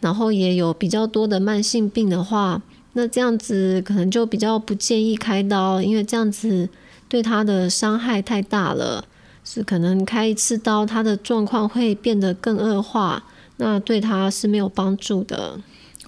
[0.00, 2.62] 然后也有比较多的慢性病的话，
[2.94, 6.68] 那这样子可能就比较不建议开刀，因为这样子
[7.08, 9.04] 对他的伤害太大了，
[9.44, 13.24] 是可能开一次刀，他的状况会变得更恶化。
[13.60, 15.58] 那对他是没有帮助的，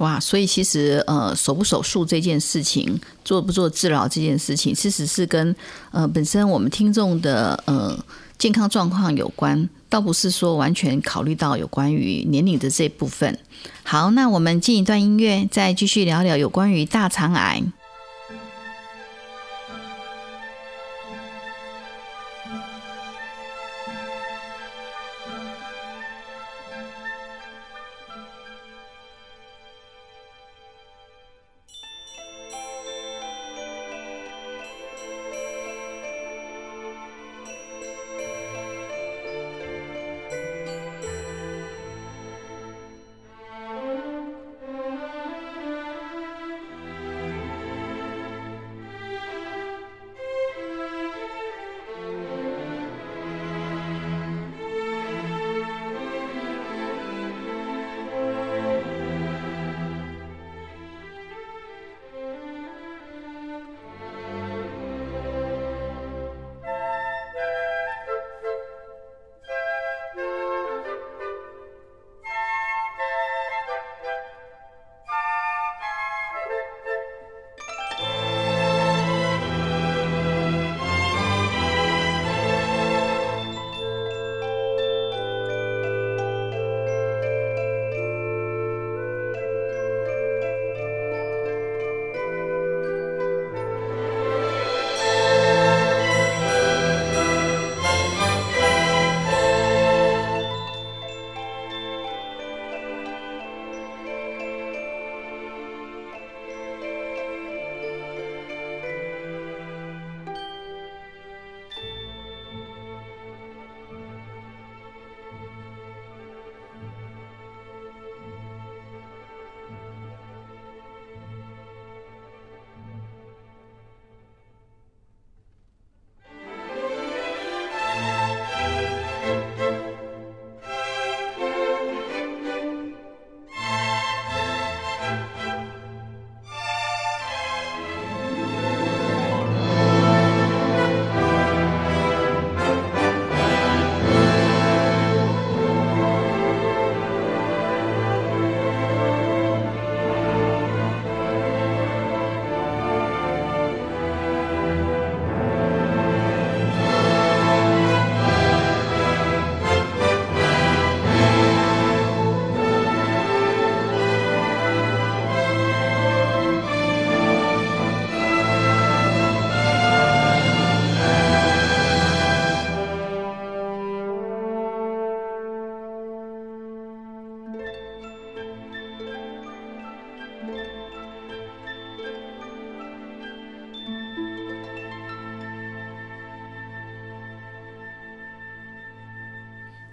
[0.01, 0.19] 哇！
[0.19, 5.55] 所以其实呃，手不手术这件事情，做不做治疗这件事情，其实是跟
[5.91, 7.99] 呃本身我们听众的呃
[8.39, 13.39] 健康状况有关，倒不是说完全考虑到有关于年龄的这部分。
[13.83, 17.63] 好，那我们进一段音乐，再继续聊聊有关于大肠癌。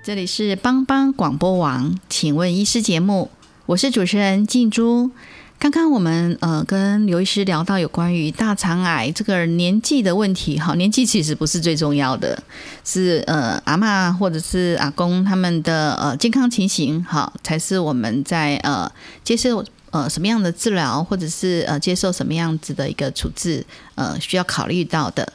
[0.08, 3.30] 这里是帮帮广播网，请问医师节目，
[3.66, 5.12] 我是主持人静珠。
[5.60, 12.42] 刚刚我们呃跟刘医师聊到有关于大肠癌这个年纪的问题，哈，年纪其实不是最重要的，
[12.86, 18.90] 是呃阿妈或者是阿公他们的呃健康情形哈，才是我们在呃
[19.26, 19.62] 接受。
[19.98, 25.28] 呃什么样的治疗，或者是呃接受什么样子的一个处置，呃需要考虑到的。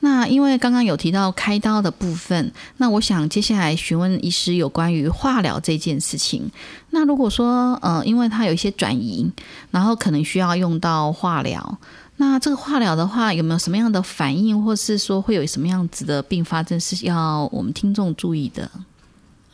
[0.00, 6.50] 那因为刚刚有提到开刀的部分，那我想接下来询问医师有关于化疗这件事情。
[6.90, 9.30] 那如果说呃，因为它有一些转移，
[9.70, 11.78] 然后可能需要用到化疗，
[12.16, 18.70] 那这个化疗的话有没有什么样的反应，或是说会有什么样子的并发症是要我们听众注意的？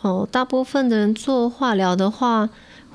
[0.03, 2.47] 哦，大部分的人做化疗的话，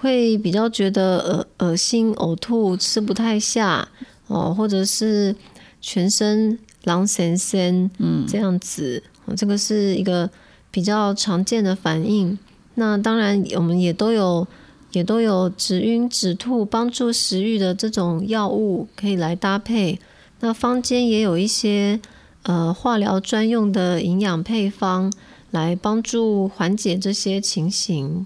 [0.01, 3.87] 会比较觉得恶恶心、呕吐、吃不太下
[4.27, 5.35] 哦，或者是
[5.79, 6.57] 全身。
[6.85, 9.03] 狼神神，嗯，这样子，
[9.35, 10.27] 这个是一个
[10.71, 12.39] 比较常见的反应。
[12.75, 14.47] 那当然，我们也都有，
[14.93, 19.99] 也都有止晕止吐、帮助食欲的这种药物可以来搭配。
[20.39, 21.99] 那坊间也有一些
[22.43, 25.11] 呃化疗专用的营养配方，
[25.51, 28.25] 来帮助缓解这些情形。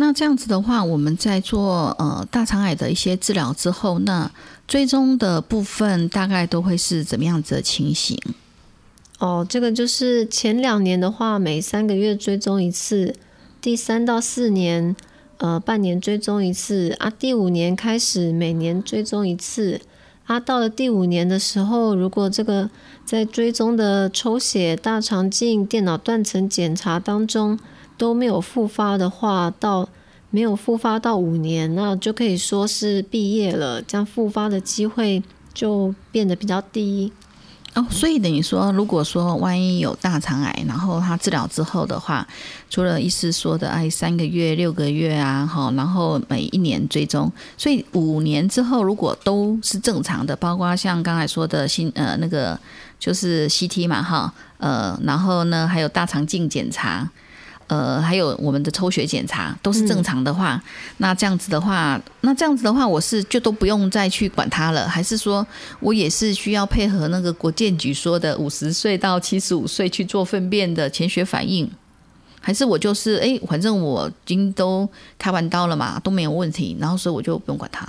[0.00, 4.30] 那这样子的话，我们在做呃大肠癌的一些治疗之后，那
[4.66, 8.18] 追踪的部分大概都会是怎么样子的情形？
[9.18, 13.12] 哦，这个就是前两年的话，每三个月追踪一次；
[13.60, 14.96] 第三到四年，
[15.36, 19.82] 呃，半年追踪一次啊；第五年开始每年追踪一次
[20.24, 20.40] 啊。
[20.40, 22.70] 到了第五年的时候，如果这个
[23.04, 27.58] 在追踪的抽血、大肠镜、电脑断层检查当中，
[28.00, 29.86] 都没有复发的话，到
[30.30, 35.22] 没有复发到五年，那就可以说是毕业了，这样复发的机会
[35.52, 37.12] 就变得比较低
[37.74, 37.86] 哦。
[37.90, 42.26] 所以等于说，如果说万一有大肠癌，然后他治疗之后的话，
[42.70, 52.58] 除了医师说的哎三个月、六个月啊，哈，然后每一年追踪，所以五年之后如果都是正常的，包括像刚才说的心呃那个
[52.98, 57.06] 就是 CT 嘛，哈，呃，然后呢还有大肠镜检查。
[57.70, 60.60] 呃，还有我们的抽血检查都是正常的话，
[60.96, 65.46] 那这样子的话，那这样子的话，我是就都不用再去管它了，还是说
[65.78, 71.70] 我也是需要配合那个国健局说的五十岁到七十五岁去做粪便的潜血反应，
[72.40, 77.86] 还是我就是哎，反正我已经都开完刀了嘛，都没有问题，然后所以我就不用管它。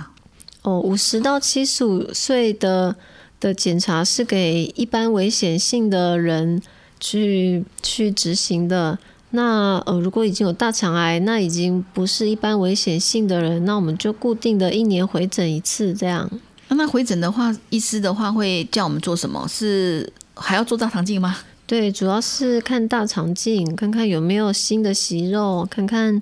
[0.62, 2.94] 哦，五十到七十五岁的
[3.40, 6.62] 的检查是给一般危险性的人
[7.00, 8.96] 去去执行的。
[9.32, 16.30] 那呃，如果已经有大肠癌，那已经不是一般危险性的人，那我们就固定的一年回诊一次，这样。
[16.68, 19.46] 那回诊的话，医师的话会叫我们做什么？
[19.48, 21.36] 是还要做大肠镜吗？
[21.66, 26.20] 对，主要是看大肠镜，看看有没有新的息肉，看看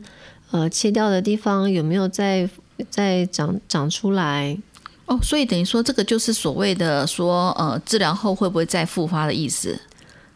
[0.52, 2.48] 呃切掉的地方有没有再
[2.88, 4.56] 再长长出来。
[5.06, 9.76] 哦，所以等于说这个就是所谓的说呃治疗后会不会再复发的意思。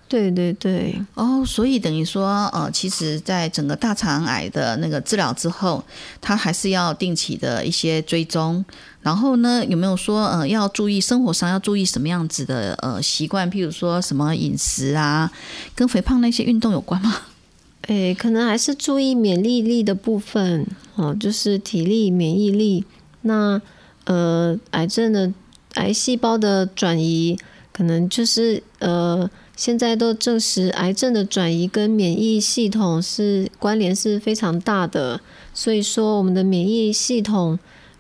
[0.07, 5.83] 对对对，哦，所以等于说，呃，其实，在整个大肠癌的那个治疗之后，
[6.21, 8.65] 他还是要定期的一些追踪。
[9.01, 13.51] 然后呢，有没有说，呃，要注意生活上要注意什么样子的呃习惯？
[13.51, 15.29] 譬如说什么饮食啊，
[15.75, 17.17] 跟肥胖那些运动有关吗？
[17.89, 22.85] 诶，可能还是注意免疫力的部分哦，就是体力、免疫力。
[23.23, 23.61] 那
[24.05, 25.33] 呃，癌症的
[25.75, 27.37] 癌细胞的转移，
[27.73, 29.29] 可能就是呃。
[29.57, 35.21] 现在都证实，癌症的转移跟免疫系统是关联是非常大的。
[35.55, 37.59] 所以说，我们的免疫系统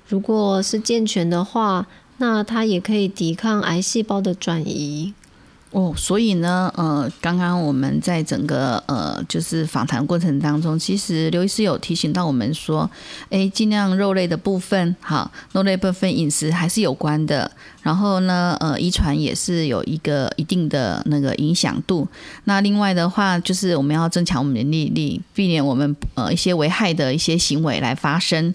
[0.08, 1.86] 如果是健全的话，
[2.18, 5.14] 那它也可以抵抗癌细胞的转移。
[5.74, 12.88] 哦，所以呢，呃，刚刚我们在整个呃，就是访谈过程当中，其实刘医师有提醒到我们说，
[13.28, 17.50] 哎，尽量肉类的部分，好，肉类部分饮食还是有关的。
[17.82, 22.06] 然后呢，呃，遗传也是有一个一定的那个影响度。
[22.44, 28.54] 那另外的话，就是我们要增强我们的免疫力，避免我们呃一些危害的一些行为来发生。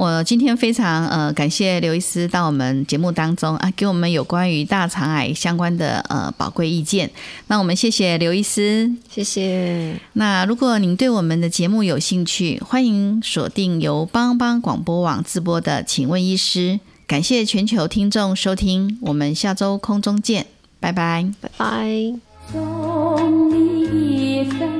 [0.00, 7.10] 我今天非常呃感谢刘医师到我们节目当中啊，给我们有关于大肠癌相关的呃宝贵意见。
[7.48, 9.94] 那我们谢谢刘医师，谢谢。
[10.14, 16.60] 那如果您对我们的节目有兴趣，欢迎锁定由帮帮广播网直播的《请问医师》。
[17.06, 20.46] 感谢全球听众收听，我们下周空中见，
[20.80, 22.14] 拜拜，拜拜。
[22.50, 24.79] 送你一份